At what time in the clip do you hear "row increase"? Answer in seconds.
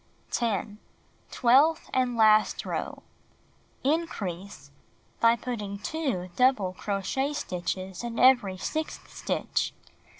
2.65-4.71